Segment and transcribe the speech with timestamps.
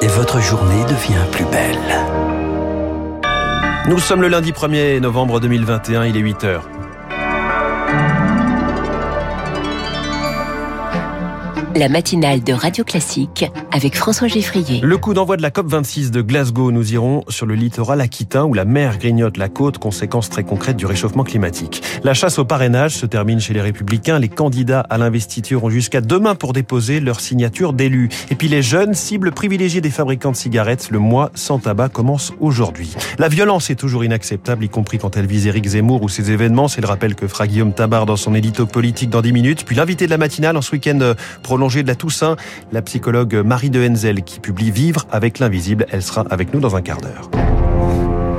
[0.00, 1.78] et votre journée devient plus belle.
[3.88, 6.68] Nous sommes le lundi 1er novembre 2021, il est 8 heures.
[11.78, 14.80] La matinale de Radio Classique avec François Geffrier.
[14.82, 18.52] Le coup d'envoi de la COP26 de Glasgow, nous irons sur le littoral aquitain où
[18.52, 21.82] la mer grignote la côte, conséquence très concrète du réchauffement climatique.
[22.02, 24.18] La chasse au parrainage se termine chez les Républicains.
[24.18, 28.08] Les candidats à l'investiture ont jusqu'à demain pour déposer leur signature d'élu.
[28.30, 32.32] Et puis les jeunes, cibles privilégiées des fabricants de cigarettes, le mois sans tabac commence
[32.40, 32.92] aujourd'hui.
[33.18, 36.66] La violence est toujours inacceptable, y compris quand elle vise Éric Zemmour ou ses événements.
[36.66, 39.64] C'est le rappel que fera Guillaume Tabar dans son édito politique dans 10 minutes.
[39.64, 41.14] Puis l'invité de la matinale en ce week-end
[41.76, 42.36] de la Toussaint,
[42.72, 45.86] la psychologue Marie de Henzel qui publie Vivre avec l'invisible.
[45.90, 47.30] Elle sera avec nous dans un quart d'heure.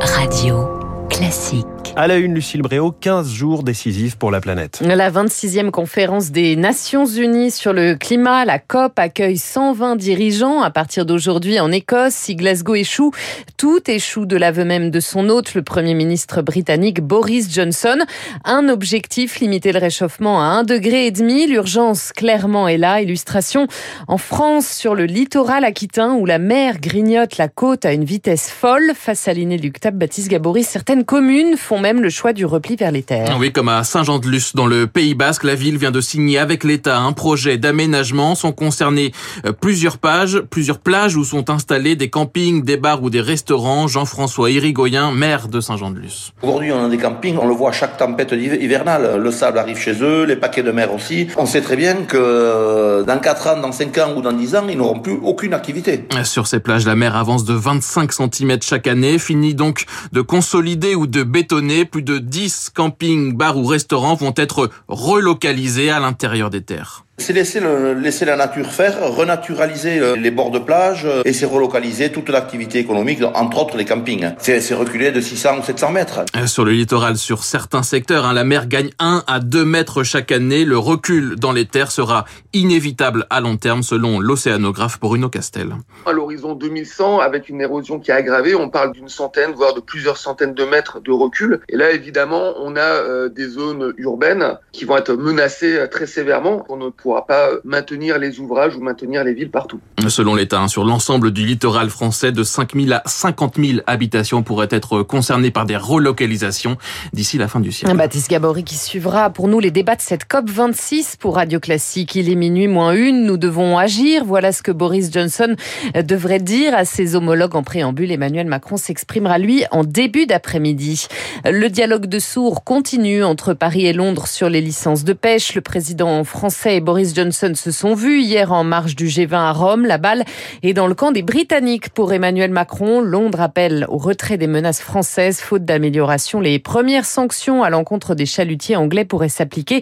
[0.00, 0.68] Radio
[1.08, 1.66] classique.
[1.94, 4.80] À la une, Lucille Bréau, 15 jours décisifs pour la planète.
[4.80, 10.70] La 26e conférence des Nations Unies sur le climat, la COP, accueille 120 dirigeants à
[10.70, 12.14] partir d'aujourd'hui en Écosse.
[12.14, 13.12] Si Glasgow échoue,
[13.58, 17.98] tout échoue de l'aveu même de son hôte, le Premier ministre britannique Boris Johnson.
[18.46, 21.10] Un objectif, limiter le réchauffement à 1,5 degré.
[21.46, 23.02] L'urgence, clairement, est là.
[23.02, 23.66] Illustration
[24.08, 28.48] en France, sur le littoral aquitain, où la mer grignote la côte à une vitesse
[28.48, 28.92] folle.
[28.94, 33.02] Face à l'inéluctable Baptiste Gabory, certaines communes font même le choix du repli vers les
[33.02, 33.36] terres.
[33.38, 36.98] Oui, comme à Saint-Jean-de-Luz, dans le Pays Basque, la ville vient de signer avec l'État
[36.98, 38.34] un projet d'aménagement.
[38.36, 39.12] Sont concernées
[39.44, 43.88] euh, plusieurs pages, plusieurs plages où sont installés des campings, des bars ou des restaurants.
[43.88, 46.32] Jean-François Irigoyen, maire de Saint-Jean-de-Luz.
[46.42, 49.20] Aujourd'hui, on a des campings, on le voit à chaque tempête hivernale.
[49.20, 51.26] Le sable arrive chez eux, les paquets de mer aussi.
[51.36, 54.54] On sait très bien que euh, dans 4 ans, dans 5 ans ou dans 10
[54.54, 56.06] ans, ils n'auront plus aucune activité.
[56.22, 59.18] Sur ces plages, la mer avance de 25 cm chaque année.
[59.18, 64.34] Finit donc de consolider ou de bétonner plus de 10 campings, bars ou restaurants vont
[64.36, 67.04] être relocalisés à l'intérieur des terres.
[67.18, 67.60] C'est laisser,
[68.00, 72.30] laisser la nature faire, renaturaliser euh, les bords de plage euh, et c'est relocaliser toute
[72.30, 74.30] l'activité économique, entre autres les campings.
[74.38, 76.24] C'est reculer de 600 ou 700 mètres.
[76.34, 80.02] Euh, sur le littoral, sur certains secteurs, hein, la mer gagne 1 à 2 mètres
[80.04, 80.64] chaque année.
[80.64, 82.24] Le recul dans les terres sera
[82.54, 85.76] inévitable à long terme selon l'océanographe Bruno Castel.
[86.06, 89.80] À l'horizon 2100, avec une érosion qui est aggravée, on parle d'une centaine, voire de
[89.80, 91.60] plusieurs centaines de mètres de recul.
[91.68, 96.64] Et là, évidemment, on a des zones urbaines qui vont être menacées très sévèrement.
[96.68, 99.80] On ne pourra pas maintenir les ouvrages ou maintenir les villes partout.
[100.08, 104.42] Selon l'État, hein, sur l'ensemble du littoral français, de 5 000 à 50 000 habitations
[104.42, 106.76] pourraient être concernées par des relocalisations
[107.12, 107.96] d'ici la fin du siècle.
[107.96, 112.14] Baptiste Gabory qui suivra pour nous les débats de cette COP 26 pour Radio Classique.
[112.14, 114.24] Il est minuit moins une, nous devons agir.
[114.24, 115.56] Voilà ce que Boris Johnson
[115.94, 118.12] devrait dire à ses homologues en préambule.
[118.12, 121.06] Emmanuel Macron s'exprimera lui en début d'après-midi.
[121.44, 125.54] Le dialogue de sourds continue entre Paris et Londres sur les licences de pêche.
[125.54, 129.52] Le président français Boris Boris Johnson se sont vus hier en marge du G20 à
[129.52, 129.86] Rome.
[129.86, 130.26] La balle
[130.62, 133.00] est dans le camp des Britanniques pour Emmanuel Macron.
[133.00, 136.38] Londres appelle au retrait des menaces françaises faute d'amélioration.
[136.38, 139.80] Les premières sanctions à l'encontre des chalutiers anglais pourraient s'appliquer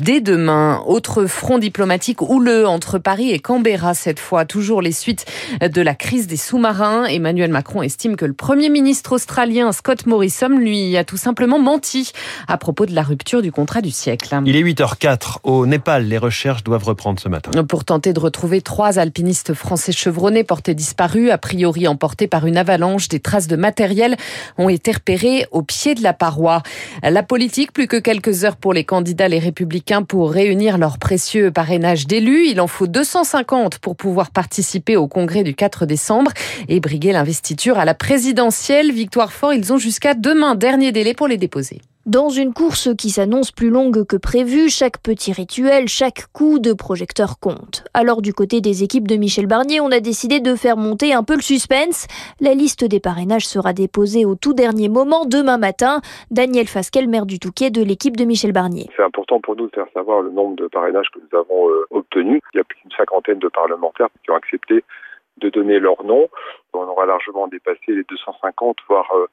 [0.00, 0.82] dès demain.
[0.86, 4.46] Autre front diplomatique houleux entre Paris et Canberra cette fois.
[4.46, 5.26] Toujours les suites
[5.60, 7.04] de la crise des sous-marins.
[7.04, 12.12] Emmanuel Macron estime que le premier ministre australien Scott Morrison lui a tout simplement menti
[12.48, 14.34] à propos de la rupture du contrat du siècle.
[14.46, 16.06] Il est 8h04 au Népal.
[16.06, 17.50] Les recherches doivent reprendre ce matin.
[17.64, 22.56] Pour tenter de retrouver trois alpinistes français chevronnés portés disparus, a priori emportés par une
[22.56, 24.16] avalanche, des traces de matériel
[24.58, 26.62] ont été repérées au pied de la paroi.
[27.02, 31.50] La politique, plus que quelques heures pour les candidats les républicains pour réunir leur précieux
[31.50, 32.46] parrainage d'élus.
[32.48, 36.32] Il en faut 250 pour pouvoir participer au congrès du 4 décembre
[36.68, 38.92] et briguer l'investiture à la présidentielle.
[38.92, 41.80] Victoire fort, ils ont jusqu'à demain, dernier délai pour les déposer.
[42.06, 46.72] Dans une course qui s'annonce plus longue que prévu, chaque petit rituel, chaque coup de
[46.72, 47.82] projecteur compte.
[47.94, 51.24] Alors du côté des équipes de Michel Barnier, on a décidé de faire monter un
[51.24, 52.06] peu le suspense.
[52.40, 56.00] La liste des parrainages sera déposée au tout dernier moment demain matin.
[56.30, 58.86] Daniel Fasquel, maire du Touquet de l'équipe de Michel Barnier.
[58.96, 61.86] C'est important pour nous de faire savoir le nombre de parrainages que nous avons euh,
[61.90, 62.40] obtenus.
[62.54, 64.84] Il y a plus d'une cinquantaine de parlementaires qui ont accepté
[65.38, 66.28] de donner leur nom.
[66.72, 69.26] On aura largement dépassé les 250, voire euh,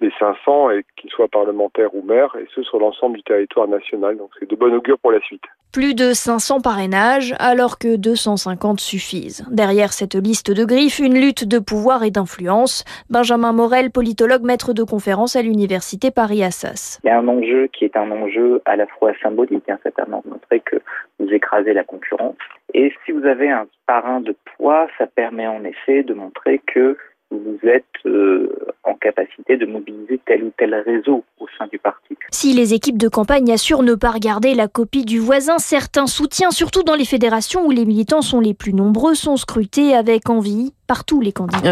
[0.00, 4.16] les 500 et qu'ils soient parlementaires ou maires, et ce sur l'ensemble du territoire national.
[4.16, 5.42] Donc c'est de bon augure pour la suite.
[5.72, 9.46] Plus de 500 parrainages, alors que 250 suffisent.
[9.50, 12.84] Derrière cette liste de griffes, une lutte de pouvoir et d'influence.
[13.08, 17.00] Benjamin Morel, politologue, maître de conférence à l'université Paris-Assas.
[17.04, 20.28] Il y a un enjeu qui est un enjeu à la fois symbolique, hein, de
[20.28, 20.76] montrer que
[21.20, 22.36] vous écrasez la concurrence.
[22.74, 26.96] Et si vous avez un parrain de poids, ça permet en effet de montrer que
[27.30, 28.48] vous êtes euh,
[28.84, 32.16] en capacité de mobiliser tel ou tel réseau au sein du parti.
[32.30, 36.50] Si les équipes de campagne assurent ne pas regarder la copie du voisin, certains soutiens,
[36.50, 40.72] surtout dans les fédérations où les militants sont les plus nombreux, sont scrutés avec envie
[40.90, 41.04] par.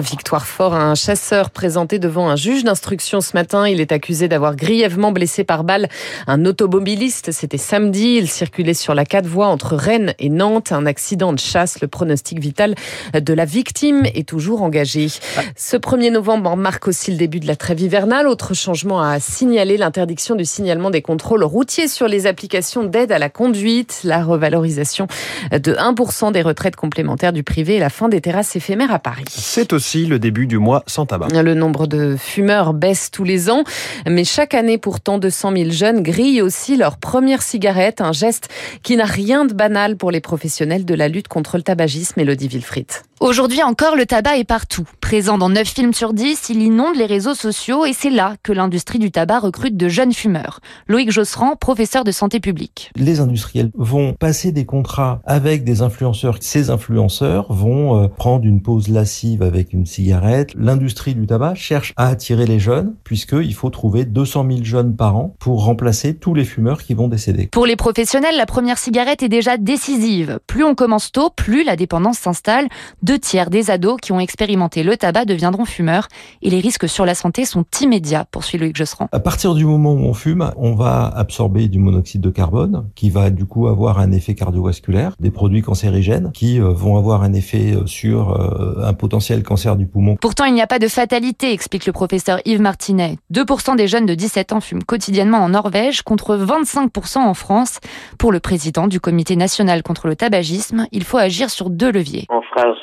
[0.00, 3.66] Victoire fort à un chasseur présenté devant un juge d'instruction ce matin.
[3.66, 5.88] Il est accusé d'avoir grièvement blessé par balle
[6.26, 7.32] un automobiliste.
[7.32, 8.16] C'était samedi.
[8.16, 10.70] Il circulait sur la quatre voies entre Rennes et Nantes.
[10.70, 11.80] Un accident de chasse.
[11.80, 12.74] Le pronostic vital
[13.14, 15.08] de la victime est toujours engagé.
[15.56, 18.26] Ce 1er novembre marque aussi le début de la trêve hivernale.
[18.26, 23.18] Autre changement à signaler, l'interdiction du signalement des contrôles routiers sur les applications d'aide à
[23.18, 25.06] la conduite, la revalorisation
[25.52, 29.22] de 1% des retraites complémentaires du privé et la fin des terrasses éphémères Paris.
[29.28, 31.28] C'est aussi le début du mois sans tabac.
[31.28, 33.62] Le nombre de fumeurs baisse tous les ans,
[34.04, 38.48] mais chaque année pourtant 200 000 jeunes grillent aussi leur première cigarette, un geste
[38.82, 42.18] qui n'a rien de banal pour les professionnels de la lutte contre le tabagisme.
[42.18, 42.90] Elodie Wilfried.
[43.18, 44.86] Aujourd'hui encore, le tabac est partout.
[45.00, 48.52] Présent dans 9 films sur 10, il inonde les réseaux sociaux et c'est là que
[48.52, 50.60] l'industrie du tabac recrute de jeunes fumeurs.
[50.86, 52.90] Loïc Josserand, professeur de santé publique.
[52.94, 56.36] Les industriels vont passer des contrats avec des influenceurs.
[56.40, 60.50] Ces influenceurs vont euh, prendre une pause lascive avec une cigarette.
[60.54, 65.16] L'industrie du tabac cherche à attirer les jeunes puisqu'il faut trouver 200 000 jeunes par
[65.16, 67.46] an pour remplacer tous les fumeurs qui vont décéder.
[67.46, 70.38] Pour les professionnels, la première cigarette est déjà décisive.
[70.46, 72.68] Plus on commence tôt, plus la dépendance s'installe.
[73.06, 76.08] Deux tiers des ados qui ont expérimenté le tabac deviendront fumeurs
[76.42, 79.06] et les risques sur la santé sont immédiats, poursuit Loïc Josserand.
[79.12, 83.10] À partir du moment où on fume, on va absorber du monoxyde de carbone qui
[83.10, 87.32] va du coup avoir un effet cardiovasculaire, des produits cancérigènes qui euh, vont avoir un
[87.32, 90.16] effet euh, sur euh, un potentiel cancer du poumon.
[90.20, 93.18] Pourtant, il n'y a pas de fatalité, explique le professeur Yves Martinet.
[93.32, 97.78] 2% des jeunes de 17 ans fument quotidiennement en Norvège contre 25% en France.
[98.18, 102.26] Pour le président du comité national contre le tabagisme, il faut agir sur deux leviers.
[102.30, 102.78] En France,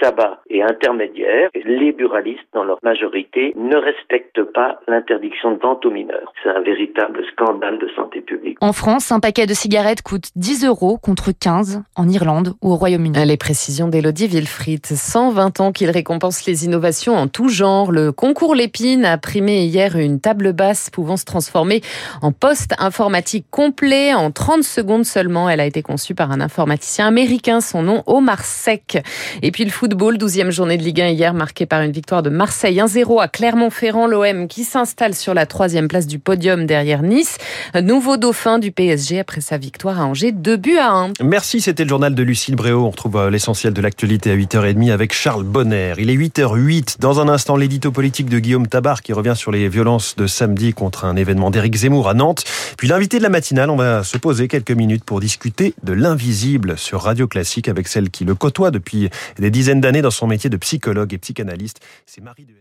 [0.00, 1.50] tabac est intermédiaire.
[1.54, 6.32] Les buralistes, dans leur majorité, ne respectent pas l'interdiction de vente aux mineurs.
[6.42, 8.58] C'est un véritable scandale de santé publique.
[8.60, 12.76] En France, un paquet de cigarettes coûte 10 euros contre 15 en Irlande ou au
[12.76, 13.24] Royaume-Uni.
[13.24, 14.86] Les précisions d'Elodie Wilfried.
[14.86, 17.92] 120 ans qu'il récompense les innovations en tout genre.
[17.92, 21.80] Le concours Lépine a primé hier une table basse pouvant se transformer
[22.22, 25.48] en poste informatique complet en 30 secondes seulement.
[25.48, 28.98] Elle a été conçue par un informaticien américain, son nom Omar Sec.
[29.42, 32.30] Et puis le football, 12e journée de Ligue 1 hier, marquée par une victoire de
[32.30, 34.06] Marseille 1-0 à Clermont-Ferrand.
[34.06, 37.38] L'OM qui s'installe sur la troisième place du podium derrière Nice.
[37.74, 41.12] Nouveau dauphin du PSG après sa victoire à Angers, 2 buts à 1.
[41.24, 42.84] Merci, c'était le journal de Lucille Bréau.
[42.84, 45.94] On retrouve euh, l'essentiel de l'actualité à 8h30 avec Charles Bonner.
[45.98, 47.00] Il est 8h08.
[47.00, 50.72] Dans un instant, l'édito politique de Guillaume Tabar qui revient sur les violences de samedi
[50.72, 52.44] contre un événement d'Éric Zemmour à Nantes.
[52.76, 56.78] Puis l'invité de la matinale, on va se poser quelques minutes pour discuter de l'invisible
[56.78, 59.10] sur Radio Classique avec celle qui le côtoie depuis
[59.40, 61.80] des dizaines d'années dans son métier de psychologue et psychanalyste.
[62.06, 62.54] C'est Marie de